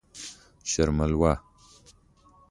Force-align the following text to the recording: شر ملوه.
شر 0.69 0.89
ملوه. 0.97 1.33